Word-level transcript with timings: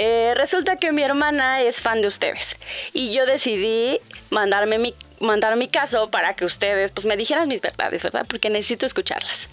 Eh, 0.00 0.32
resulta 0.36 0.76
que 0.76 0.92
mi 0.92 1.02
hermana 1.02 1.60
es 1.60 1.80
fan 1.80 2.02
de 2.02 2.06
ustedes 2.06 2.56
y 2.92 3.12
yo 3.12 3.26
decidí 3.26 3.98
mandarme 4.30 4.78
mi 4.78 4.94
mandar 5.18 5.56
mi 5.56 5.66
caso 5.66 6.08
para 6.08 6.34
que 6.36 6.44
ustedes 6.44 6.92
pues 6.92 7.04
me 7.04 7.16
dijeran 7.16 7.48
mis 7.48 7.60
verdades, 7.60 8.04
¿verdad? 8.04 8.24
Porque 8.28 8.48
necesito 8.48 8.86
escucharlas. 8.86 9.48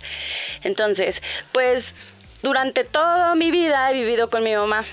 Entonces, 0.62 1.20
pues 1.52 1.96
durante 2.44 2.84
toda 2.84 3.34
mi 3.34 3.50
vida 3.50 3.89
he 3.89 3.96
vivido 3.96 4.29
con 4.29 4.44
mi 4.44 4.55
mamá. 4.55 4.85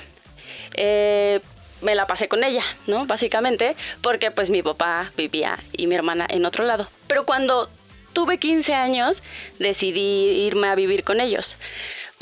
Eh, 0.73 1.43
me 1.83 1.95
la 1.95 2.07
pasé 2.07 2.29
con 2.29 2.45
ella, 2.45 2.65
¿no? 2.87 3.05
Básicamente, 3.05 3.77
porque 4.01 4.31
pues 4.31 4.49
mi 4.49 4.63
papá 4.63 5.13
vivía 5.19 5.59
y 5.73 5.87
mi 5.87 5.95
hermana 5.97 6.27
en 6.31 6.47
otro 6.47 6.65
lado. 6.65 6.89
Pero 7.09 7.27
cuando 7.27 7.69
tuve 8.15 8.39
15 8.39 8.73
años, 8.73 9.23
decidí 9.59 10.47
irme 10.47 10.69
a 10.69 10.75
vivir 10.75 11.05
con 11.05 11.21
ellos. 11.21 11.59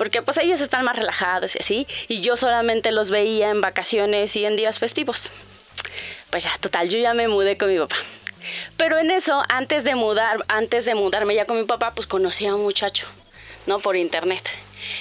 Porque 0.00 0.22
pues 0.22 0.38
ellos 0.38 0.62
están 0.62 0.86
más 0.86 0.96
relajados 0.96 1.56
y 1.56 1.58
así, 1.58 1.86
y 2.08 2.22
yo 2.22 2.34
solamente 2.34 2.90
los 2.90 3.10
veía 3.10 3.50
en 3.50 3.60
vacaciones 3.60 4.34
y 4.34 4.46
en 4.46 4.56
días 4.56 4.78
festivos. 4.78 5.30
Pues 6.30 6.44
ya, 6.44 6.52
total, 6.58 6.88
yo 6.88 6.98
ya 6.98 7.12
me 7.12 7.28
mudé 7.28 7.58
con 7.58 7.70
mi 7.70 7.78
papá. 7.78 7.96
Pero 8.78 8.96
en 8.96 9.10
eso, 9.10 9.42
antes 9.50 9.84
de 9.84 9.94
mudar, 9.96 10.42
antes 10.48 10.86
de 10.86 10.94
mudarme 10.94 11.34
ya 11.34 11.44
con 11.44 11.58
mi 11.58 11.66
papá, 11.66 11.92
pues 11.94 12.06
conocí 12.06 12.46
a 12.46 12.54
un 12.54 12.62
muchacho, 12.62 13.06
¿no? 13.66 13.78
Por 13.78 13.94
internet. 13.94 14.48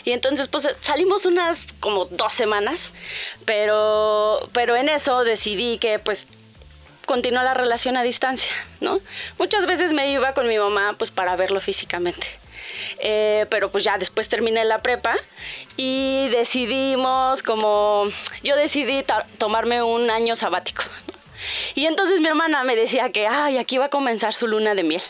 Y 0.04 0.12
entonces 0.12 0.50
pues 0.50 0.68
salimos 0.82 1.26
unas 1.26 1.66
como 1.80 2.04
dos 2.04 2.34
semanas, 2.34 2.92
pero, 3.46 4.50
pero 4.52 4.76
en 4.76 4.90
eso 4.90 5.24
decidí 5.24 5.78
que 5.78 6.00
pues 6.00 6.28
continuar 7.06 7.46
la 7.46 7.54
relación 7.54 7.96
a 7.96 8.04
distancia, 8.04 8.52
¿no? 8.82 9.00
Muchas 9.38 9.66
veces 9.66 9.94
me 9.94 10.12
iba 10.12 10.34
con 10.34 10.46
mi 10.46 10.60
mamá 10.60 10.96
pues 10.98 11.10
para 11.10 11.38
verlo 11.38 11.62
físicamente. 11.62 12.39
Eh, 13.00 13.46
pero 13.50 13.72
pues 13.72 13.84
ya 13.84 13.98
después 13.98 14.28
terminé 14.30 14.64
la 14.66 14.80
prepa 14.80 15.16
y 15.78 16.28
decidimos 16.30 17.44
como, 17.44 18.06
yo 18.44 18.56
decidí 18.56 19.04
tomarme 19.38 19.82
un 19.84 20.10
año 20.10 20.36
sabático. 20.36 20.84
Y 21.76 21.86
entonces 21.86 22.20
mi 22.20 22.28
hermana 22.28 22.64
me 22.64 22.76
decía 22.76 23.12
que, 23.12 23.28
ay, 23.28 23.58
aquí 23.58 23.78
va 23.78 23.86
a 23.86 23.90
comenzar 23.90 24.34
su 24.34 24.48
luna 24.48 24.76
de 24.76 24.84
miel. 24.84 25.02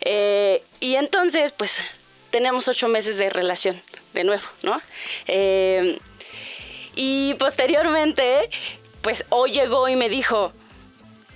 Eh, 0.00 0.62
y 0.80 0.96
entonces 0.96 1.52
pues 1.52 1.80
tenemos 2.30 2.66
ocho 2.68 2.88
meses 2.88 3.16
de 3.16 3.30
relación, 3.30 3.80
de 4.12 4.24
nuevo, 4.24 4.42
¿no? 4.62 4.80
Eh, 5.28 5.98
y 6.96 7.34
posteriormente, 7.34 8.50
pues 9.02 9.24
hoy 9.28 9.52
llegó 9.52 9.88
y 9.88 9.96
me 9.96 10.08
dijo 10.08 10.52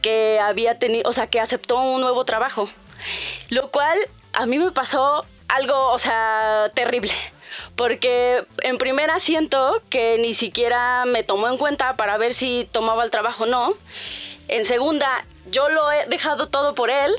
que 0.02 0.38
había 0.40 0.78
tenido, 0.78 1.08
o 1.08 1.12
sea, 1.12 1.28
que 1.28 1.40
aceptó 1.40 1.80
un 1.80 2.00
nuevo 2.00 2.24
trabajo, 2.24 2.68
lo 3.48 3.70
cual 3.70 3.98
a 4.32 4.46
mí 4.46 4.58
me 4.58 4.72
pasó 4.72 5.24
algo, 5.48 5.90
o 5.90 5.98
sea, 5.98 6.70
terrible. 6.74 7.12
Porque 7.76 8.44
en 8.62 8.78
primera 8.78 9.18
siento 9.20 9.82
que 9.90 10.18
ni 10.18 10.34
siquiera 10.34 11.04
me 11.06 11.22
tomó 11.24 11.48
en 11.48 11.58
cuenta 11.58 11.96
para 11.96 12.16
ver 12.18 12.34
si 12.34 12.68
tomaba 12.70 13.04
el 13.04 13.10
trabajo 13.10 13.44
o 13.44 13.46
no. 13.46 13.74
En 14.48 14.64
segunda, 14.64 15.24
yo 15.50 15.68
lo 15.68 15.90
he 15.92 16.06
dejado 16.06 16.48
todo 16.48 16.74
por 16.74 16.90
él, 16.90 17.12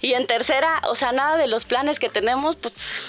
y 0.00 0.14
en 0.14 0.26
tercera, 0.26 0.80
o 0.88 0.94
sea, 0.94 1.12
nada 1.12 1.36
de 1.36 1.46
los 1.46 1.64
planes 1.64 1.98
que 1.98 2.08
tenemos, 2.08 2.56
pues 2.56 3.02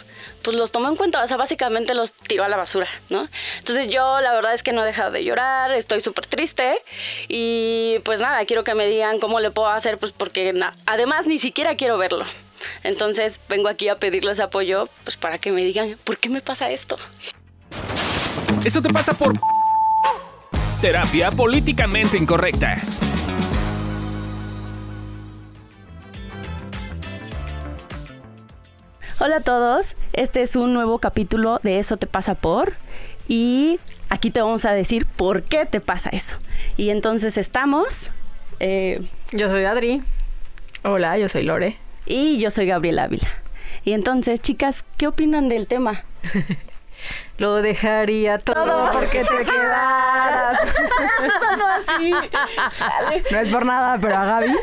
pues 0.44 0.58
los 0.58 0.74
tomó 0.74 0.90
en 0.90 0.98
cuenta, 0.98 1.24
o 1.24 1.28
sea, 1.28 1.38
básicamente 1.38 1.94
los 1.94 2.12
tiró 2.12 2.44
a 2.44 2.50
la 2.50 2.58
basura, 2.58 2.90
¿no? 3.10 3.30
Entonces 3.60 3.88
yo 3.88 4.20
la 4.20 4.34
verdad 4.34 4.54
es 4.54 4.62
que 4.62 4.74
no 4.74 4.84
he 4.84 4.86
dejado 4.86 5.12
de 5.12 5.24
llorar, 5.24 5.72
estoy 5.72 6.02
súper 6.02 6.26
triste 6.26 6.84
y 7.30 8.00
pues 8.04 8.20
nada, 8.20 8.44
quiero 8.46 8.66
que 8.66 8.76
me 8.76 8.86
digan 8.88 9.20
cómo 9.20 9.40
le 9.40 9.52
puedo 9.52 9.70
hacer, 9.70 9.98
pues 9.98 10.12
porque 10.12 10.54
además 10.86 11.28
ni 11.28 11.40
siquiera 11.40 11.78
quiero 11.78 11.98
verlo. 11.98 12.26
Entonces 12.84 13.40
vengo 13.50 13.68
aquí 13.68 13.90
a 13.90 13.98
pedirles 13.98 14.40
apoyo, 14.40 14.90
pues 15.04 15.16
para 15.16 15.38
que 15.38 15.52
me 15.52 15.62
digan, 15.62 15.98
¿por 16.04 16.18
qué 16.18 16.30
me 16.30 16.42
pasa 16.42 16.72
esto? 16.72 16.98
Eso 18.64 18.82
te 18.82 18.90
pasa 18.90 19.14
por 19.14 19.40
terapia 20.82 21.32
políticamente 21.32 22.18
incorrecta. 22.18 22.78
Hola 29.20 29.38
a 29.38 29.42
todos, 29.42 29.96
este 30.12 30.42
es 30.42 30.58
un 30.58 30.74
nuevo 30.74 31.00
capítulo 31.00 31.62
de 31.64 31.80
Eso 31.80 31.96
te 31.96 32.08
pasa 32.08 32.36
por 32.36 32.74
y 33.28 33.80
aquí 34.10 34.32
te 34.32 34.42
vamos 34.42 34.66
a 34.66 34.74
decir 34.74 35.06
por 35.06 35.44
qué 35.44 35.66
te 35.66 35.80
pasa 35.80 36.10
eso. 36.10 36.36
Y 36.76 36.90
entonces 36.90 37.38
estamos... 37.38 38.10
Eh, 38.60 39.02
yo 39.32 39.50
soy 39.50 39.64
Adri. 39.64 40.04
Hola, 40.84 41.18
yo 41.18 41.30
soy 41.30 41.44
Lore. 41.44 41.78
Y 42.06 42.38
yo 42.40 42.52
soy 42.52 42.66
Gabriela 42.68 43.04
Ávila. 43.04 43.30
Y 43.86 43.94
entonces, 43.94 44.42
chicas, 44.42 44.86
¿qué 44.98 45.08
opinan 45.08 45.50
del 45.50 45.68
tema? 45.68 46.04
Lo 47.38 47.62
dejaría 47.62 48.38
todo, 48.38 48.92
porque 48.92 49.26
te 49.26 49.46
quedaras. 49.46 50.58
así. 51.74 52.14
No 53.32 53.40
es 53.40 53.50
por 53.50 53.66
nada, 53.66 53.98
pero 54.00 54.16
a 54.16 54.26
Gaby 54.26 54.56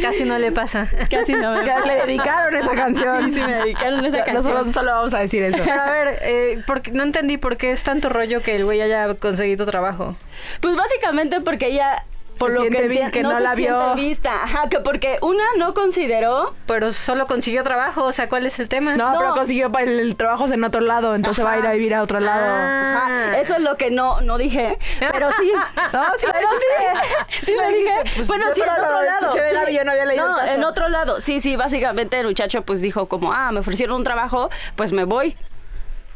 casi 0.00 0.24
no 0.24 0.38
le 0.38 0.52
pasa. 0.52 0.88
Casi 1.10 1.32
no 1.32 1.52
me 1.52 1.64
Le 1.64 1.94
dedicaron 2.06 2.56
esa 2.56 2.74
canción. 2.74 3.30
Sí, 3.30 3.34
sí, 3.34 3.40
me 3.40 3.54
dedicaron 3.54 4.04
esa 4.04 4.24
canción. 4.24 4.44
Nosotros 4.44 4.72
solo 4.72 4.92
vamos 4.92 5.14
a 5.14 5.18
decir 5.18 5.42
eso. 5.42 5.62
a 5.62 5.90
ver, 5.90 6.18
eh, 6.22 6.62
porque, 6.66 6.92
no 6.92 7.02
entendí 7.02 7.36
por 7.36 7.56
qué 7.56 7.72
es 7.72 7.82
tanto 7.82 8.08
rollo 8.08 8.42
que 8.42 8.56
el 8.56 8.64
güey 8.64 8.80
haya 8.80 9.12
conseguido 9.14 9.66
trabajo. 9.66 10.16
Pues 10.60 10.76
básicamente 10.76 11.40
porque 11.40 11.66
ella 11.66 12.04
por 12.38 12.52
lo 12.52 12.62
que, 12.62 13.10
que 13.12 13.22
no, 13.22 13.32
no 13.32 13.40
la 13.40 13.54
vio. 13.54 13.94
vista. 13.94 14.44
Ajá, 14.44 14.68
que 14.68 14.80
porque 14.80 15.18
una 15.22 15.44
no 15.58 15.74
consideró. 15.74 16.54
Pero 16.66 16.92
solo 16.92 17.26
consiguió 17.26 17.62
trabajo, 17.62 18.04
o 18.04 18.12
sea, 18.12 18.28
¿cuál 18.28 18.46
es 18.46 18.58
el 18.58 18.68
tema? 18.68 18.96
No, 18.96 19.14
pero 19.18 19.34
consiguió 19.34 19.70
el, 19.78 20.16
trabajo 20.16 20.46
en 20.48 20.64
otro 20.64 20.80
lado, 20.80 21.14
entonces 21.14 21.44
va 21.44 21.52
a 21.52 21.58
ir 21.58 21.66
a 21.66 21.72
vivir 21.72 21.94
a 21.94 22.02
otro 22.02 22.20
lado. 22.20 22.44
Ah. 22.46 23.36
Eso 23.38 23.56
es 23.56 23.62
lo 23.62 23.76
que 23.76 23.90
no, 23.90 24.20
no 24.20 24.38
dije. 24.38 24.78
Pero 24.98 25.30
sí. 25.38 25.52
no, 25.92 26.04
sí, 26.16 26.26
pero 26.32 26.48
sí. 26.58 27.46
Sí 27.46 27.54
lo 27.56 27.68
dije. 27.68 27.94
Pues 28.16 28.28
bueno, 28.28 28.46
sí, 28.54 28.62
en 28.62 28.70
otro 28.70 29.02
lado. 29.02 29.32
Sí. 29.32 29.74
Yo 29.74 29.84
no 29.84 29.90
había 29.90 30.04
leído 30.06 30.28
no, 30.28 30.44
en 30.44 30.64
otro 30.64 30.88
lado. 30.88 31.20
Sí, 31.20 31.40
sí, 31.40 31.56
básicamente 31.56 32.18
el 32.18 32.26
muchacho 32.26 32.62
pues 32.62 32.80
dijo 32.80 33.06
como, 33.06 33.32
ah, 33.32 33.52
me 33.52 33.60
ofrecieron 33.60 33.96
un 33.96 34.04
trabajo, 34.04 34.50
pues 34.76 34.92
me 34.92 35.04
voy. 35.04 35.36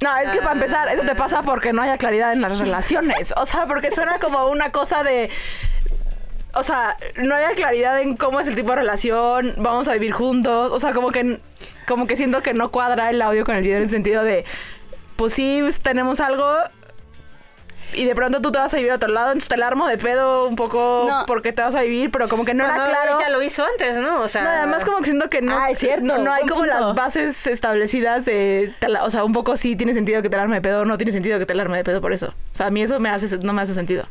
No, 0.02 0.16
es 0.18 0.30
que 0.30 0.38
para 0.38 0.54
empezar, 0.54 0.88
eso 0.88 1.04
te 1.04 1.14
pasa 1.14 1.42
porque 1.42 1.72
no 1.72 1.80
haya 1.80 1.96
claridad 1.96 2.32
en 2.32 2.40
las 2.40 2.58
relaciones. 2.58 3.32
O 3.36 3.46
sea, 3.46 3.66
porque 3.66 3.92
suena 3.92 4.18
como 4.18 4.48
una 4.48 4.72
cosa 4.72 5.04
de 5.04 5.30
o 6.54 6.62
sea, 6.62 6.96
no 7.16 7.34
hay 7.34 7.54
claridad 7.54 8.00
en 8.00 8.16
cómo 8.16 8.40
es 8.40 8.48
el 8.48 8.54
tipo 8.54 8.70
de 8.70 8.76
relación, 8.76 9.54
vamos 9.58 9.88
a 9.88 9.94
vivir 9.94 10.12
juntos, 10.12 10.72
o 10.72 10.78
sea, 10.78 10.92
como 10.92 11.10
que 11.10 11.40
como 11.86 12.06
que 12.06 12.16
siento 12.16 12.42
que 12.42 12.54
no 12.54 12.70
cuadra 12.70 13.10
el 13.10 13.22
audio 13.22 13.44
con 13.44 13.56
el 13.56 13.62
video 13.62 13.76
en 13.76 13.82
el 13.84 13.88
sentido 13.88 14.22
de 14.22 14.44
pues 15.16 15.34
sí 15.34 15.60
tenemos 15.82 16.20
algo 16.20 16.46
y 17.94 18.04
de 18.04 18.14
pronto 18.14 18.40
tú 18.40 18.52
te 18.52 18.58
vas 18.58 18.72
a 18.72 18.76
vivir 18.76 18.92
a 18.92 18.96
otro 18.96 19.08
lado, 19.08 19.28
entonces 19.28 19.48
te 19.48 19.54
alarmo 19.54 19.86
de 19.86 19.98
pedo 19.98 20.46
un 20.46 20.56
poco 20.56 21.08
porque 21.26 21.52
te 21.52 21.62
vas 21.62 21.74
a 21.74 21.82
vivir, 21.82 22.10
pero 22.10 22.28
como 22.28 22.44
que 22.44 22.54
no 22.54 22.64
era 22.64 22.74
claro. 22.74 23.20
Ya 23.20 23.28
lo 23.28 23.42
hizo 23.42 23.64
antes, 23.64 23.96
¿no? 23.96 24.20
O 24.20 24.28
sea, 24.28 24.42
nada 24.42 24.66
más 24.66 24.84
como 24.84 24.98
que 24.98 25.04
siento 25.04 25.30
que 25.30 25.40
no, 25.40 25.56
ah, 25.56 25.70
es 25.70 25.78
cierto, 25.78 26.18
no, 26.18 26.32
hay 26.32 26.46
como 26.46 26.66
las 26.66 26.94
bases 26.94 27.46
establecidas 27.46 28.24
de, 28.24 28.74
o 29.02 29.10
sea, 29.10 29.24
un 29.24 29.32
poco 29.32 29.56
sí 29.56 29.76
tiene 29.76 29.94
sentido 29.94 30.22
que 30.22 30.28
te 30.28 30.36
alarme 30.36 30.56
de 30.56 30.62
pedo, 30.62 30.84
no 30.84 30.96
tiene 30.96 31.12
sentido 31.12 31.38
que 31.38 31.46
te 31.46 31.52
alarme 31.52 31.78
de 31.78 31.84
pedo 31.84 32.00
por 32.00 32.12
eso. 32.12 32.28
O 32.52 32.56
sea, 32.56 32.66
a 32.66 32.70
mí 32.70 32.82
eso 32.82 33.00
me 33.00 33.08
hace, 33.08 33.38
no 33.38 33.52
me 33.52 33.62
hace 33.62 33.74
sentido. 33.74 34.04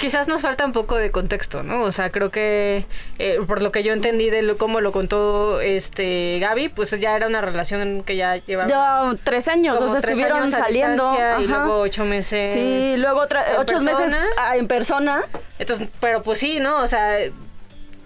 Quizás 0.00 0.28
nos 0.28 0.42
falta 0.42 0.64
un 0.64 0.72
poco 0.72 0.96
de 0.96 1.10
contexto, 1.10 1.62
¿no? 1.62 1.82
O 1.82 1.92
sea, 1.92 2.10
creo 2.10 2.30
que 2.30 2.86
eh, 3.18 3.38
por 3.46 3.62
lo 3.62 3.70
que 3.70 3.82
yo 3.82 3.92
entendí 3.92 4.30
de 4.30 4.42
lo, 4.42 4.58
cómo 4.58 4.80
lo 4.80 4.92
contó 4.92 5.60
este 5.60 6.38
Gaby, 6.40 6.70
pues 6.70 6.90
ya 6.98 7.16
era 7.16 7.26
una 7.26 7.40
relación 7.40 8.02
que 8.02 8.16
ya 8.16 8.36
llevaba... 8.36 8.68
Ya 8.68 9.16
tres 9.22 9.48
años, 9.48 9.80
o 9.80 9.88
sea, 9.88 9.98
estuvieron 9.98 10.50
saliendo. 10.50 11.16
Y 11.40 11.46
luego 11.46 11.80
ocho 11.80 12.04
meses. 12.04 12.52
Sí, 12.52 12.96
luego 12.98 13.23
ocho 13.58 13.80
meses 13.80 14.14
Ah, 14.38 14.56
en 14.56 14.68
persona. 14.68 15.24
Entonces, 15.58 15.88
pero 16.00 16.22
pues 16.22 16.38
sí, 16.38 16.60
¿no? 16.60 16.82
O 16.82 16.86
sea, 16.86 17.16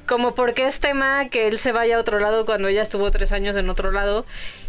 como 0.08 0.34
porque 0.34 0.66
es 0.66 0.80
tema 0.80 1.28
que 1.28 1.46
él 1.46 1.58
se 1.58 1.70
vaya 1.70 1.96
a 1.96 2.00
otro 2.00 2.18
lado 2.18 2.46
cuando 2.46 2.66
ella 2.66 2.82
estuvo 2.82 3.10
tres 3.10 3.30
años 3.30 3.54
en 3.56 3.70
otro 3.70 3.92
lado. 3.92 4.24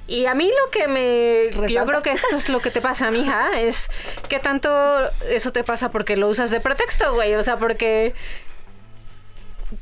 Y 0.08 0.26
a 0.26 0.34
mí 0.34 0.48
lo 0.48 0.72
que 0.72 0.88
me... 0.88 1.68
Yo 1.72 1.86
creo 1.86 2.02
que 2.02 2.12
esto 2.12 2.36
es 2.36 2.50
lo 2.50 2.60
que 2.60 2.72
te 2.72 2.82
pasa, 2.82 3.10
mija, 3.10 3.60
es 3.60 3.90
que 4.28 4.40
tanto 4.40 4.70
eso 5.30 5.52
te 5.52 5.64
pasa 5.64 5.92
porque 5.92 6.18
lo 6.18 6.28
usas 6.28 6.52
de 6.52 6.60
pretexto, 6.60 7.14
güey. 7.14 7.36
O 7.36 7.44
sea, 7.44 7.58
porque... 7.58 8.14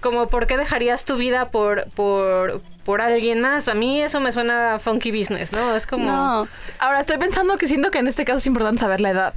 Como, 0.01 0.27
¿por 0.27 0.47
qué 0.47 0.57
dejarías 0.57 1.05
tu 1.05 1.15
vida 1.15 1.49
por, 1.49 1.89
por, 1.91 2.61
por 2.83 2.99
alguien 2.99 3.39
más? 3.39 3.69
A 3.69 3.73
mí 3.73 4.01
eso 4.01 4.19
me 4.19 4.33
suena 4.33 4.79
funky 4.79 5.11
business, 5.17 5.53
¿no? 5.53 5.73
Es 5.75 5.87
como... 5.87 6.11
No. 6.11 6.47
Ahora, 6.77 6.99
estoy 6.99 7.17
pensando 7.17 7.57
que 7.57 7.69
siento 7.69 7.89
que 7.89 7.99
en 7.99 8.09
este 8.09 8.25
caso 8.25 8.39
es 8.39 8.47
importante 8.47 8.81
saber 8.81 8.99
la 8.99 9.11
edad. 9.11 9.33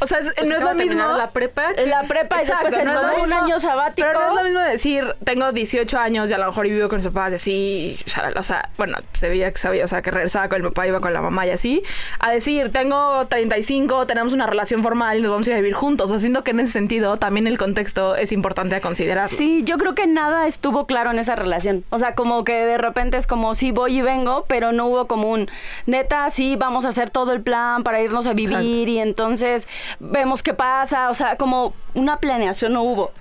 O 0.00 0.06
sea, 0.06 0.18
pues 0.20 0.48
no 0.48 0.56
es 0.56 0.62
lo 0.62 0.74
mismo. 0.74 1.16
La 1.16 1.30
prepa. 1.30 1.72
La 1.86 2.04
prepa 2.04 2.38
después 2.38 2.84
no 2.84 3.22
un 3.22 3.32
año 3.32 3.60
sabático. 3.60 4.06
Pero 4.06 4.20
no 4.20 4.28
es 4.30 4.36
lo 4.36 4.44
mismo 4.44 4.60
decir, 4.60 5.14
tengo 5.24 5.52
18 5.52 5.98
años 5.98 6.30
y 6.30 6.32
a 6.32 6.38
lo 6.38 6.46
mejor 6.46 6.68
vivo 6.68 6.88
con 6.88 6.98
mis 6.98 7.06
papás 7.06 7.32
y 7.32 7.34
así. 7.34 7.98
O 8.36 8.42
sea, 8.42 8.70
bueno, 8.76 8.98
se 9.12 9.28
veía 9.28 9.52
que 9.52 9.58
sabía, 9.58 9.84
o 9.84 9.88
sea, 9.88 10.02
que 10.02 10.10
regresaba 10.10 10.48
con 10.48 10.58
el 10.58 10.68
papá, 10.68 10.86
iba 10.86 11.00
con 11.00 11.12
la 11.12 11.20
mamá 11.20 11.46
y 11.46 11.50
así. 11.50 11.82
A 12.18 12.30
decir, 12.30 12.70
tengo 12.72 13.26
35, 13.26 14.06
tenemos 14.06 14.32
una 14.32 14.46
relación 14.46 14.82
formal 14.82 15.18
y 15.18 15.22
nos 15.22 15.30
vamos 15.30 15.46
a 15.46 15.50
ir 15.50 15.56
a 15.56 15.60
vivir 15.60 15.74
juntos. 15.74 16.10
Haciendo 16.10 16.44
que 16.44 16.50
en 16.52 16.60
ese 16.60 16.72
sentido 16.72 17.16
también 17.16 17.46
el 17.46 17.58
contexto 17.58 18.16
es 18.16 18.32
importante 18.32 18.76
a 18.76 18.80
considerar. 18.80 19.28
Sí, 19.28 19.62
yo 19.64 19.78
creo 19.78 19.94
que 19.94 20.06
nada 20.06 20.46
estuvo 20.46 20.86
claro 20.86 21.10
en 21.10 21.18
esa 21.18 21.34
relación. 21.34 21.84
O 21.90 21.98
sea, 21.98 22.14
como 22.14 22.44
que 22.44 22.52
de 22.52 22.78
repente 22.78 23.16
es 23.16 23.26
como, 23.26 23.54
sí, 23.54 23.72
voy 23.72 23.98
y 23.98 24.02
vengo, 24.02 24.44
pero 24.48 24.72
no 24.72 24.86
hubo 24.86 25.06
como 25.06 25.30
un, 25.30 25.48
neta, 25.86 26.28
sí, 26.30 26.56
vamos 26.56 26.84
a 26.84 26.88
hacer 26.88 27.10
todo 27.10 27.32
el 27.32 27.40
plan 27.40 27.82
para 27.82 28.00
irnos 28.00 28.26
a 28.26 28.32
vivir 28.32 28.88
y 28.88 28.98
entonces 28.98 29.68
vemos 30.00 30.42
qué 30.42 30.54
pasa, 30.54 31.10
o 31.10 31.14
sea, 31.14 31.36
como 31.36 31.74
una 31.94 32.18
planeación 32.18 32.72
no 32.72 32.82
hubo. 32.82 33.12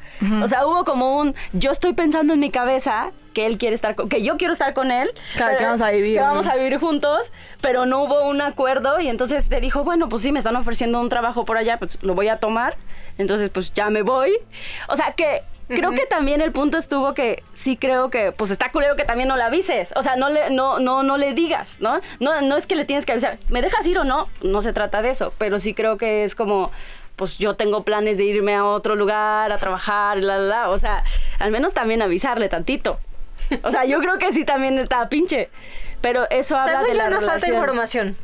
O 0.42 0.48
sea, 0.48 0.66
hubo 0.66 0.86
como 0.86 1.18
un, 1.18 1.36
yo 1.52 1.72
estoy 1.72 1.94
pensando 1.94 2.34
en 2.34 2.40
mi 2.40 2.50
cabeza 2.50 3.12
que 3.34 3.46
él 3.46 3.58
quiere 3.58 3.76
estar, 3.76 3.96
con, 3.96 4.08
que 4.08 4.24
yo 4.24 4.38
quiero 4.38 4.54
estar 4.54 4.74
con 4.74 4.90
él. 4.90 5.12
Claro, 5.36 5.58
que 5.58 5.66
vamos 5.66 5.82
a 5.82 5.92
vivir. 5.92 6.18
Que 6.18 6.22
vamos 6.24 6.48
a 6.48 6.56
vivir 6.56 6.78
juntos, 6.78 7.34
pero 7.60 7.86
no 7.86 8.02
hubo 8.02 8.26
un 8.28 8.42
acuerdo 8.42 9.00
y 9.02 9.10
entonces 9.10 9.50
te 9.50 9.60
dijo, 9.60 9.84
bueno, 9.84 10.08
pues 10.08 10.22
sí, 10.22 10.32
me 10.32 10.40
están 10.40 10.56
ofreciendo 10.56 11.02
un 11.02 11.10
trabajo 11.10 11.44
por 11.44 11.58
allá, 11.58 11.78
pues 11.78 12.02
lo 12.02 12.16
voy 12.16 12.30
a 12.30 12.38
tomar, 12.38 12.78
entonces 13.18 13.50
pues 13.50 13.74
ya 13.74 13.90
me 13.90 14.04
voy. 14.04 14.38
O 14.88 14.96
sea, 14.96 15.12
que 15.12 15.42
Creo 15.68 15.92
que 15.92 16.06
también 16.06 16.42
el 16.42 16.52
punto 16.52 16.78
estuvo 16.78 17.14
que 17.14 17.44
sí 17.54 17.76
creo 17.76 18.10
que 18.10 18.32
pues 18.32 18.52
está 18.52 18.72
culero 18.72 18.96
que 18.96 19.04
también 19.04 19.30
no 19.30 19.36
le 19.36 19.44
avises, 19.44 19.94
o 19.96 20.04
sea, 20.04 20.16
no 20.16 20.30
le 20.30 20.52
no 20.52 20.80
no 20.80 21.02
no 21.02 21.18
le 21.18 21.34
digas, 21.34 21.78
¿no? 21.80 22.00
No 22.20 22.42
no 22.42 22.56
es 22.58 22.68
que 22.68 22.76
le 22.76 22.86
tienes 22.86 23.06
que 23.06 23.14
avisar, 23.14 23.38
¿me 23.50 23.62
dejas 23.62 23.86
ir 23.88 23.98
o 23.98 24.04
no? 24.04 24.28
No 24.44 24.62
se 24.62 24.74
trata 24.74 25.02
de 25.02 25.10
eso, 25.10 25.34
pero 25.38 25.58
sí 25.58 25.74
creo 25.74 25.98
que 25.98 26.24
es 26.24 26.36
como 26.36 26.72
pues 27.16 27.38
yo 27.38 27.56
tengo 27.56 27.84
planes 27.84 28.18
de 28.18 28.26
irme 28.26 28.56
a 28.56 28.66
otro 28.66 28.96
lugar 28.96 29.52
a 29.52 29.58
trabajar, 29.58 30.18
la 30.18 30.38
la 30.38 30.44
la, 30.44 30.70
o 30.70 30.78
sea, 30.78 31.04
al 31.40 31.52
menos 31.52 31.74
también 31.74 32.02
avisarle 32.02 32.50
tantito. 32.50 33.00
O 33.64 33.72
sea, 33.72 33.86
yo 33.86 34.00
creo 34.00 34.18
que 34.18 34.32
sí 34.34 34.44
también 34.44 34.80
está 34.80 35.08
pinche. 35.10 35.50
Pero 36.02 36.28
eso 36.30 36.58
habla 36.58 36.84
de 36.84 36.94
la 36.94 37.10
nos 37.10 37.22
relación. 37.22 37.42
falta 37.42 37.48
información. 37.48 38.18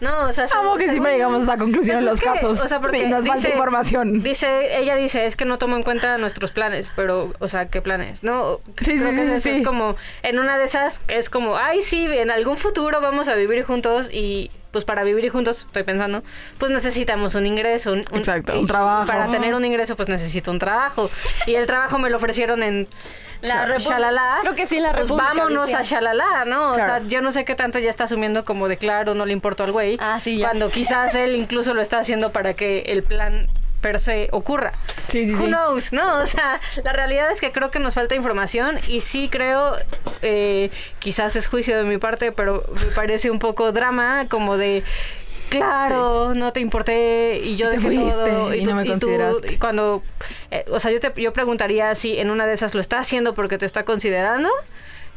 No, 0.00 0.28
o 0.28 0.32
sea, 0.32 0.46
Amo 0.54 0.76
que 0.76 0.88
siempre 0.90 1.12
llegamos 1.14 1.40
a 1.40 1.42
esa 1.44 1.56
conclusión 1.56 1.96
Pues 1.96 2.02
en 2.02 2.08
es 2.08 2.10
los 2.12 2.20
que, 2.20 2.26
casos. 2.26 2.60
O 2.60 2.68
sea, 2.68 2.80
porque 2.80 3.00
Sí, 3.00 3.06
nos 3.06 3.26
falta 3.26 3.48
información. 3.48 4.22
Dice, 4.22 4.78
ella 4.78 4.94
dice, 4.94 5.26
es 5.26 5.36
que 5.36 5.44
no 5.44 5.56
tomo 5.58 5.76
en 5.76 5.82
cuenta 5.82 6.18
nuestros 6.18 6.50
planes, 6.50 6.92
pero, 6.94 7.32
o 7.38 7.48
sea, 7.48 7.68
¿qué 7.68 7.80
planes? 7.80 8.22
No, 8.22 8.60
Sí, 8.80 8.96
creo 8.98 9.10
sí, 9.10 9.16
que 9.16 9.22
es, 9.22 9.46
eso, 9.46 9.50
es 9.50 9.64
como, 9.64 9.96
en 10.22 10.38
una 10.38 10.58
de 10.58 10.64
esas, 10.64 11.00
es 11.08 11.30
como, 11.30 11.56
ay, 11.56 11.82
sí, 11.82 12.06
en 12.06 12.30
algún 12.30 12.56
futuro 12.56 13.00
vamos 13.00 13.28
a 13.28 13.34
vivir 13.34 13.62
juntos 13.64 14.10
y 14.12 14.50
pues 14.76 14.84
para 14.84 15.04
vivir 15.04 15.30
juntos, 15.30 15.62
estoy 15.66 15.84
pensando, 15.84 16.22
pues 16.58 16.70
necesitamos 16.70 17.34
un 17.34 17.46
ingreso. 17.46 17.92
Un, 17.94 18.04
un- 18.10 18.18
Exacto, 18.18 18.60
un 18.60 18.66
trabajo. 18.66 19.06
Para 19.06 19.30
tener 19.30 19.54
un 19.54 19.64
ingreso, 19.64 19.96
pues 19.96 20.10
necesito 20.10 20.50
un 20.50 20.58
trabajo. 20.58 21.08
Y 21.46 21.54
el 21.54 21.64
trabajo 21.64 21.96
me 21.98 22.10
lo 22.10 22.18
ofrecieron 22.18 22.62
en 22.62 22.86
La 23.40 23.66
Repu- 23.66 23.88
Shalala. 23.88 24.38
creo 24.42 24.54
que 24.54 24.66
sí, 24.66 24.80
la 24.80 24.90
Pues 24.92 25.08
República 25.08 25.32
vámonos 25.34 25.62
decía. 25.70 25.78
a 25.78 25.82
Shalala, 25.82 26.44
¿no? 26.46 26.72
O 26.72 26.74
Claro. 26.74 26.98
sea, 27.00 27.08
yo 27.08 27.22
no 27.22 27.32
sé 27.32 27.46
qué 27.46 27.54
tanto 27.54 27.78
ya 27.78 27.88
está 27.88 28.04
asumiendo 28.04 28.44
como 28.44 28.68
de 28.68 28.76
claro, 28.76 29.14
no 29.14 29.24
le 29.24 29.32
importó 29.32 29.64
al 29.64 29.72
güey. 29.72 29.96
Ah, 29.98 30.20
sí, 30.20 30.36
ya. 30.36 30.48
Cuando 30.48 30.68
quizás 30.68 31.14
él 31.14 31.34
incluso 31.36 31.72
lo 31.72 31.80
está 31.80 31.98
haciendo 31.98 32.32
para 32.32 32.52
que 32.52 32.80
el 32.88 33.02
plan 33.02 33.46
per 33.80 33.98
se 33.98 34.28
ocurra. 34.32 34.72
Sí, 35.08 35.26
sí, 35.26 35.34
Who 35.34 35.38
sí. 35.38 35.46
knows, 35.46 35.92
¿no? 35.92 36.18
O 36.22 36.26
sea, 36.26 36.60
la 36.84 36.92
realidad 36.92 37.30
es 37.30 37.40
que 37.40 37.52
creo 37.52 37.70
que 37.70 37.78
nos 37.78 37.94
falta 37.94 38.14
información 38.14 38.78
y 38.88 39.00
sí 39.00 39.28
creo, 39.30 39.76
eh, 40.22 40.70
quizás 40.98 41.36
es 41.36 41.46
juicio 41.48 41.76
de 41.76 41.84
mi 41.84 41.98
parte, 41.98 42.32
pero 42.32 42.64
me 42.74 42.92
parece 42.94 43.30
un 43.30 43.38
poco 43.38 43.72
drama, 43.72 44.26
como 44.28 44.56
de, 44.56 44.82
claro, 45.48 46.34
no 46.34 46.52
te 46.52 46.60
importé 46.60 47.38
y 47.42 47.56
yo 47.56 47.68
Y 47.68 47.70
te 47.70 47.76
dejé 47.78 47.88
fuiste 47.88 48.30
todo 48.30 48.54
y 48.54 48.64
no 48.64 48.74
me 48.74 48.84
tú- 48.84 48.90
consideraste. 48.90 49.54
y 49.54 49.58
cuando, 49.58 50.02
eh, 50.50 50.64
o 50.70 50.80
sea, 50.80 50.90
yo 50.90 51.00
te 51.00 51.12
yo 51.20 51.32
preguntaría 51.32 51.94
si 51.94 52.18
en 52.18 52.30
una 52.30 52.46
de 52.46 52.54
esas 52.54 52.74
lo 52.74 52.80
está 52.80 52.98
haciendo 52.98 53.34
porque 53.34 53.58
te 53.58 53.66
está 53.66 53.84
considerando. 53.84 54.48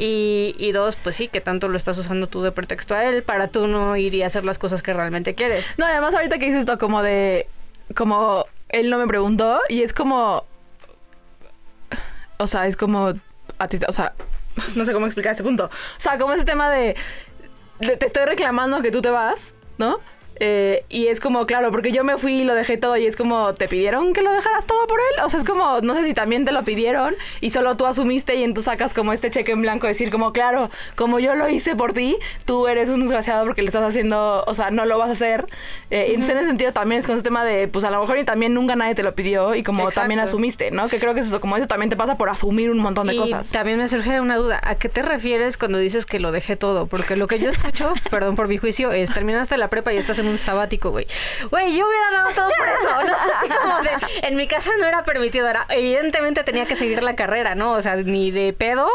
Y, 0.02 0.56
y 0.58 0.72
dos, 0.72 0.96
pues 0.96 1.18
sí, 1.18 1.28
que 1.28 1.42
tanto 1.42 1.68
lo 1.68 1.76
estás 1.76 1.98
usando 1.98 2.28
tú 2.28 2.42
de 2.42 2.54
pretexto 2.54 2.96
a 2.96 3.04
él 3.04 3.22
para 3.22 3.50
tú 3.50 3.68
no 3.68 3.98
ir 3.98 4.16
y 4.16 4.24
hacer 4.24 4.46
las 4.46 4.58
cosas 4.58 4.82
que 4.82 4.94
realmente 4.94 5.36
quieres. 5.36 5.66
No, 5.78 5.86
además 5.86 6.16
ahorita 6.16 6.38
que 6.40 6.46
dices 6.46 6.62
esto 6.62 6.78
como 6.78 7.04
de... 7.04 7.50
Como 7.96 8.46
él 8.70 8.90
no 8.90 8.98
me 8.98 9.08
preguntó 9.08 9.60
y 9.70 9.82
es 9.82 9.94
como... 9.94 10.46
O 12.38 12.48
sea, 12.48 12.68
es 12.68 12.78
como... 12.78 13.14
A 13.58 13.68
ti, 13.68 13.80
o 13.88 13.92
sea, 13.92 14.14
no 14.76 14.86
sé 14.86 14.94
cómo 14.94 15.06
explicar 15.06 15.34
ese 15.34 15.44
punto. 15.44 15.66
O 15.66 16.00
sea, 16.00 16.18
como 16.18 16.34
ese 16.34 16.46
tema 16.46 16.70
de... 16.70 16.96
de 17.80 17.98
te 17.98 18.06
estoy 18.06 18.26
reclamando 18.26 18.82
que 18.82 18.92
tú 18.92 19.02
te 19.02 19.10
vas, 19.10 19.54
¿no? 19.78 20.00
Eh, 20.40 20.84
y 20.90 21.08
es 21.08 21.20
como, 21.20 21.46
claro, 21.46 21.72
porque 21.72 21.92
yo 21.92 22.04
me 22.04 22.18
fui 22.18 22.42
y 22.42 22.44
lo 22.44 22.56
dejé 22.56 22.78
todo 22.78 22.96
y 22.98 23.06
es 23.06 23.16
como, 23.16 23.54
¿te 23.54 23.68
pidieron 23.68 24.14
que 24.14 24.22
lo 24.22 24.32
dejaras 24.32 24.66
todo 24.66 24.88
por 24.88 25.00
él? 25.00 25.24
O 25.26 25.30
sea, 25.30 25.40
es 25.40 25.46
como, 25.46 25.82
no 25.82 25.96
sé 25.96 26.04
si 26.06 26.14
también 26.14 26.46
te 26.46 26.52
lo 26.52 26.64
pidieron 26.64 27.16
y 27.42 27.50
solo 27.50 27.76
tú 27.76 27.86
asumiste 27.86 28.36
y 28.36 28.44
entonces 28.44 28.72
sacas 28.72 28.94
como 28.94 29.12
este 29.14 29.30
cheque 29.30 29.52
en 29.52 29.62
blanco, 29.62 29.88
decir 29.88 30.12
como, 30.12 30.32
claro, 30.32 30.70
como 30.96 31.20
yo 31.20 31.36
lo 31.36 31.50
hice 31.50 31.76
por 31.76 31.94
ti, 31.94 32.18
tú 32.46 32.68
eres 32.68 32.90
un 32.90 33.02
desgraciado 33.02 33.46
porque 33.46 33.62
lo 33.62 33.68
estás 33.68 33.84
haciendo, 33.84 34.44
o 34.48 34.54
sea, 34.56 34.72
no 34.72 34.86
lo 34.86 34.98
vas 34.98 35.10
a 35.10 35.14
hacer. 35.14 35.46
Eh, 35.92 36.06
entonces 36.10 36.30
en 36.32 36.38
ese 36.38 36.48
sentido 36.48 36.72
también 36.72 37.00
es 37.00 37.06
con 37.06 37.16
ese 37.16 37.24
tema 37.24 37.44
de, 37.44 37.68
pues 37.68 37.84
a 37.84 37.92
lo 37.92 38.00
mejor 38.00 38.18
y 38.18 38.24
también 38.24 38.54
nunca 38.54 38.76
nadie 38.76 38.96
te 38.96 39.04
lo 39.04 39.14
pidió 39.16 39.56
y 39.56 39.64
como 39.64 39.80
Exacto. 39.80 40.02
también 40.02 40.20
asumiste, 40.20 40.72
¿no? 40.72 40.88
Que 40.88 41.00
creo 41.00 41.14
que 41.14 41.20
es 41.20 41.28
eso, 41.28 41.42
como 41.42 41.58
eso 41.58 41.68
también 41.68 41.90
te 41.90 41.98
pasa 41.98 42.18
por 42.18 42.30
asumir 42.30 42.72
un 42.72 42.80
montón 42.80 43.08
de 43.08 43.16
y 43.16 43.18
cosas. 43.18 43.52
también 43.52 43.78
me 43.78 43.88
surge 43.88 44.22
una 44.22 44.38
duda. 44.38 44.60
¿A 44.64 44.76
qué 44.76 44.88
te 44.90 45.02
refieres 45.02 45.58
cuando 45.58 45.78
dices 45.80 46.06
que 46.06 46.20
lo 46.20 46.32
dejé 46.32 46.56
todo? 46.56 46.88
Porque 46.88 47.16
lo 47.16 47.28
que 47.28 47.40
yo 47.40 47.50
escucho, 47.50 47.94
perdón 48.12 48.36
por 48.36 48.48
mi 48.48 48.58
juicio, 48.58 48.92
es 48.92 49.14
terminaste 49.14 49.58
la 49.58 49.68
prepa 49.70 49.92
y 49.94 49.98
estás 49.98 50.20
en 50.20 50.29
un 50.30 50.38
sabático, 50.38 50.92
güey. 50.92 51.08
Güey, 51.50 51.76
yo 51.76 51.86
hubiera 51.88 52.12
dado 52.12 52.30
todo 52.36 52.50
por 52.58 52.68
eso, 52.68 53.04
¿no? 53.08 53.16
Así 53.36 53.48
como 53.50 53.82
de, 53.82 54.28
en 54.28 54.36
mi 54.36 54.48
casa 54.48 54.72
no 54.80 54.86
era 54.86 55.04
permitido, 55.04 55.48
era, 55.50 55.66
evidentemente 55.70 56.44
tenía 56.44 56.66
que 56.66 56.76
seguir 56.76 57.04
la 57.04 57.16
carrera, 57.16 57.56
¿no? 57.56 57.74
O 57.74 57.82
sea, 57.82 57.96
ni 57.96 58.32
de 58.32 58.54
pedo, 58.54 58.88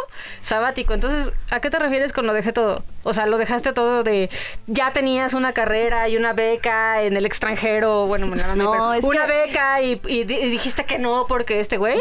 sabático. 0.42 0.94
Entonces, 0.94 1.32
¿a 1.50 1.60
qué 1.60 1.70
te 1.70 1.78
refieres 1.78 2.12
con 2.12 2.26
lo 2.26 2.32
dejé 2.32 2.52
todo? 2.52 2.84
O 3.02 3.12
sea, 3.12 3.26
lo 3.26 3.36
dejaste 3.38 3.72
todo 3.72 4.02
de, 4.02 4.30
ya 4.66 4.92
tenías 4.92 5.34
una 5.34 5.52
carrera 5.52 6.08
y 6.08 6.16
una 6.16 6.32
beca 6.32 7.02
en 7.02 7.16
el 7.16 7.26
extranjero, 7.26 8.06
bueno, 8.06 8.26
me 8.26 8.36
la 8.36 8.54
No, 8.54 8.94
es 8.94 9.04
una 9.04 9.26
que- 9.26 9.32
beca 9.32 9.82
y, 9.82 10.00
y 10.06 10.24
di- 10.24 10.38
y 10.38 10.50
dijiste 10.50 10.84
que 10.84 10.98
no 10.98 11.26
porque 11.28 11.60
este 11.60 11.76
güey. 11.76 12.00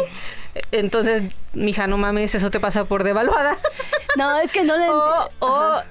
Entonces, 0.70 1.22
mija, 1.52 1.86
no 1.86 1.96
mames, 1.98 2.34
eso 2.34 2.50
te 2.50 2.60
pasa 2.60 2.84
por 2.84 3.02
devaluada. 3.04 3.58
No, 4.16 4.38
es 4.38 4.52
que 4.52 4.62
no 4.62 4.76
le... 4.76 4.88
o 4.90 5.28
o 5.40 5.82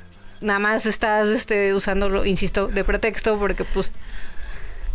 nada 0.43 0.59
más 0.59 0.85
estás 0.85 1.29
este, 1.29 1.73
usándolo, 1.73 2.25
insisto, 2.25 2.67
de 2.67 2.83
pretexto 2.83 3.37
porque 3.39 3.63
pues 3.65 3.91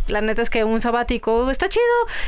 la 0.07 0.21
neta 0.21 0.41
es 0.41 0.49
que 0.49 0.63
un 0.63 0.81
sabático 0.81 1.49
está 1.49 1.69
chido, 1.69 1.83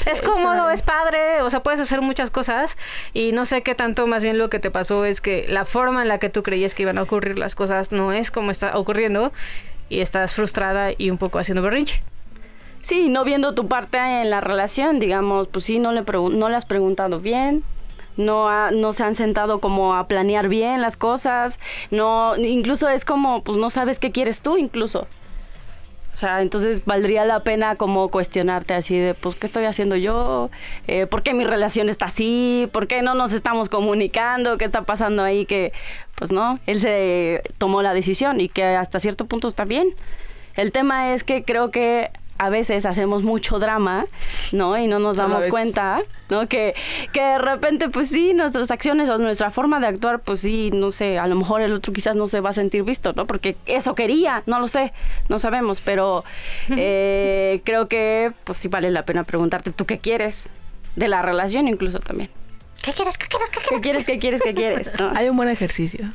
es 0.06 0.22
cómodo, 0.22 0.70
es 0.70 0.82
padre, 0.82 1.42
o 1.42 1.50
sea, 1.50 1.64
puedes 1.64 1.80
hacer 1.80 2.02
muchas 2.02 2.30
cosas 2.30 2.78
y 3.14 3.32
no 3.32 3.46
sé 3.46 3.64
qué 3.64 3.76
tanto 3.76 4.08
más 4.08 4.24
bien 4.24 4.38
lo 4.38 4.50
que 4.50 4.60
te 4.60 4.72
pasó 4.72 5.06
es 5.06 5.22
que 5.22 5.46
la 5.50 5.66
forma 5.66 6.02
en 6.02 6.08
la 6.08 6.18
que 6.20 6.30
tú 6.30 6.44
creías 6.44 6.76
que 6.76 6.84
iban 6.84 6.98
a 6.98 7.04
ocurrir 7.04 7.40
las 7.40 7.56
cosas 7.56 7.92
no 7.92 8.14
es 8.14 8.32
como 8.32 8.52
está 8.52 8.78
ocurriendo 8.78 9.32
y 9.90 10.00
estás 10.00 10.34
frustrada 10.34 10.92
y 10.98 11.10
un 11.10 11.18
poco 11.18 11.40
haciendo 11.40 11.62
berrinche. 11.62 12.02
Sí, 12.82 13.10
no 13.10 13.24
viendo 13.24 13.54
tu 13.54 13.68
parte 13.68 13.98
en 13.98 14.30
la 14.30 14.42
relación, 14.42 15.00
digamos, 15.00 15.48
pues 15.48 15.66
sí, 15.66 15.78
no 15.78 15.92
le, 15.92 16.02
no 16.02 16.50
le 16.50 16.56
has 16.56 16.66
preguntado 16.66 17.20
bien, 17.20 17.64
no, 18.26 18.72
no 18.72 18.94
se 18.94 19.04
han 19.04 19.16
sentado 19.16 19.60
como 19.60 19.96
a 19.96 20.08
planear 20.08 20.48
bien 20.48 20.82
las 20.82 20.98
cosas, 20.98 21.60
no, 21.90 22.36
incluso 22.38 22.90
es 22.90 23.06
como, 23.06 23.44
pues 23.44 23.58
no 23.58 23.70
sabes 23.70 24.00
qué 24.00 24.12
quieres 24.12 24.42
tú 24.42 24.58
incluso. 24.58 25.08
O 26.14 26.18
sea, 26.18 26.42
entonces 26.42 26.84
valdría 26.86 27.24
la 27.24 27.42
pena 27.42 27.76
como 27.78 28.10
cuestionarte 28.10 28.74
así 28.74 28.98
de, 28.98 29.14
pues, 29.14 29.36
¿qué 29.36 29.46
estoy 29.46 29.64
haciendo 29.64 29.96
yo? 29.96 30.50
Eh, 30.88 31.08
¿Por 31.08 31.24
qué 31.24 31.34
mi 31.34 31.46
relación 31.46 31.88
está 31.88 32.06
así? 32.06 32.70
¿Por 32.74 32.88
qué 32.88 33.02
no 33.02 33.14
nos 33.14 33.32
estamos 33.32 33.70
comunicando? 33.70 34.58
¿Qué 34.58 34.66
está 34.66 34.82
pasando 34.82 35.24
ahí? 35.24 35.46
Que, 35.46 35.72
pues 36.16 36.32
no, 36.32 36.60
él 36.66 36.82
se 36.82 37.42
tomó 37.58 37.82
la 37.82 37.94
decisión 37.94 38.42
y 38.42 38.50
que 38.50 38.64
hasta 38.64 39.00
cierto 39.00 39.26
punto 39.26 39.48
está 39.48 39.64
bien. 39.64 39.96
El 40.56 40.74
tema 40.74 41.14
es 41.14 41.24
que 41.24 41.44
creo 41.46 41.72
que 41.72 42.12
a 42.42 42.50
veces 42.50 42.88
hacemos 42.88 43.22
mucho 43.22 43.60
drama, 43.60 44.08
¿no? 44.52 44.76
Y 44.76 44.88
no 44.88 44.98
nos 44.98 45.18
damos 45.18 45.46
cuenta, 45.46 46.02
¿no? 46.28 46.48
Que, 46.48 46.74
que 47.14 47.22
de 47.22 47.38
repente, 47.38 47.88
pues 47.90 48.10
sí, 48.10 48.34
nuestras 48.34 48.72
acciones 48.72 49.12
o 49.12 49.20
nuestra 49.20 49.52
forma 49.52 49.80
de 49.80 49.86
actuar, 49.86 50.22
pues 50.22 50.40
sí, 50.40 50.72
no 50.74 50.90
sé, 50.90 51.20
a 51.20 51.28
lo 51.28 51.36
mejor 51.36 51.62
el 51.62 51.72
otro 51.72 51.94
quizás 51.94 52.16
no 52.16 52.28
se 52.28 52.40
va 52.40 52.50
a 52.50 52.54
sentir 52.54 52.82
visto, 52.82 53.14
¿no? 53.14 53.28
Porque 53.28 53.56
eso 53.68 53.94
quería, 53.94 54.42
no 54.48 54.60
lo 54.60 54.68
sé, 54.68 54.92
no 55.30 55.38
sabemos, 55.38 55.82
pero 55.82 56.24
eh, 56.72 57.62
creo 57.64 57.88
que, 57.88 58.32
pues 58.44 58.58
sí 58.58 58.68
vale 58.70 58.90
la 58.90 59.06
pena 59.06 59.24
preguntarte, 59.24 59.70
¿tú 59.72 59.86
qué 59.86 60.00
quieres? 60.00 60.50
De 60.96 61.08
la 61.08 61.22
relación 61.22 61.68
incluso 61.68 62.00
también. 62.00 62.32
¿Qué 62.82 62.92
quieres? 62.94 63.20
¿Qué 63.20 63.28
quieres? 63.28 63.50
¿Qué 63.52 63.60
quieres? 63.60 63.70
¿Qué 63.70 63.82
quieres? 63.82 64.04
¿Qué 64.04 64.20
quieres? 64.20 64.42
¿Qué 64.42 64.54
quieres? 64.56 64.94
¿no? 65.00 65.12
Hay 65.16 65.30
un 65.30 65.38
buen 65.38 65.50
ejercicio. 65.50 66.10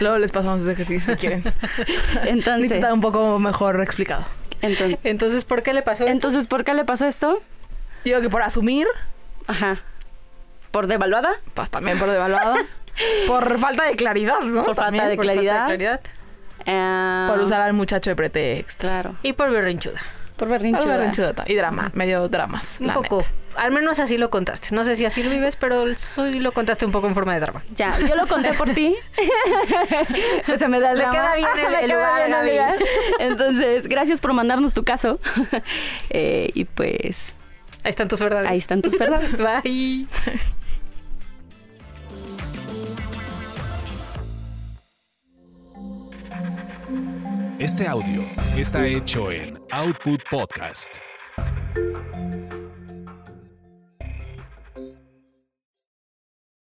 Luego 0.00 0.18
les 0.18 0.30
pasamos 0.32 0.60
ese 0.60 0.72
ejercicio 0.72 1.14
si 1.14 1.18
quieren. 1.18 1.42
Entonces, 2.26 2.60
Necesita 2.60 2.92
un 2.92 3.00
poco 3.00 3.38
mejor 3.38 3.82
explicado. 3.82 4.26
Entonces, 4.62 4.98
Entonces, 5.04 5.44
¿por 5.44 5.62
qué 5.62 5.72
le 5.74 5.82
pasó 5.82 6.04
esto? 6.04 6.12
entonces, 6.12 6.46
¿por 6.46 6.64
qué 6.64 6.72
le 6.74 6.84
pasó 6.84 7.06
esto? 7.06 7.40
Yo 8.04 8.12
creo 8.12 8.20
que 8.22 8.30
por 8.30 8.42
asumir, 8.42 8.86
Ajá. 9.46 9.78
¿Por 10.70 10.86
devaluada? 10.86 11.34
pues 11.54 11.70
también 11.70 11.98
por 11.98 12.08
devaluada. 12.10 12.56
por 13.26 13.58
falta 13.58 13.84
de 13.84 13.96
claridad, 13.96 14.40
¿no? 14.40 14.64
Por 14.64 14.74
falta 14.74 15.06
de 15.08 15.16
Por 15.16 15.24
falta 15.26 15.32
de 15.32 15.38
claridad. 15.38 15.66
claridad. 15.66 16.00
Eh, 16.64 17.26
Por 17.28 17.40
usar 17.40 17.60
al 17.60 17.72
muchacho 17.72 18.10
de 18.10 18.16
pretexto. 18.16 18.86
Claro. 18.86 19.16
Y 19.22 19.32
por 19.34 19.50
berrinchuda. 19.50 20.00
Por 20.36 20.48
Por 20.48 20.58
berrinchuda. 20.58 21.44
Y 21.46 21.54
drama, 21.54 21.90
medio 21.94 22.28
dramas. 22.28 22.78
Un 22.80 22.86
la 22.88 22.94
poco. 22.94 23.18
neta. 23.18 23.30
Al 23.56 23.70
menos 23.72 23.98
así 23.98 24.16
lo 24.16 24.30
contaste. 24.30 24.68
No 24.74 24.84
sé 24.84 24.96
si 24.96 25.04
así 25.04 25.22
lo 25.22 25.30
vives, 25.30 25.56
pero 25.56 25.84
sí 25.94 26.40
lo 26.40 26.52
contaste 26.52 26.86
un 26.86 26.92
poco 26.92 27.06
en 27.06 27.14
forma 27.14 27.34
de 27.34 27.40
drama. 27.40 27.62
Ya, 27.76 27.98
yo 28.00 28.16
lo 28.16 28.26
conté 28.26 28.52
por 28.54 28.70
ti. 28.72 28.96
Pues 30.46 30.58
se 30.58 30.68
me 30.68 30.80
da 30.80 30.90
el 30.92 30.98
Le 30.98 31.04
drama. 31.04 31.18
queda 31.18 31.34
bien 31.36 31.48
el- 31.66 31.74
el 31.80 31.86
queda 31.86 31.94
lugar, 32.28 32.44
bien. 32.44 32.88
Entonces, 33.18 33.86
gracias 33.88 34.20
por 34.20 34.32
mandarnos 34.32 34.72
tu 34.74 34.84
caso. 34.84 35.18
Eh, 36.10 36.50
y 36.54 36.64
pues, 36.64 37.34
Ahí 37.84 37.90
están 37.90 38.08
tus 38.08 38.20
verdades. 38.20 38.46
ahí 38.46 38.58
están 38.58 38.82
tus 38.82 38.96
verdades. 38.98 39.38
Bye. 39.42 40.06
Este 47.58 47.86
audio 47.86 48.24
está 48.56 48.86
hecho 48.86 49.30
en 49.30 49.58
Output 49.70 50.20
Podcast. 50.30 50.98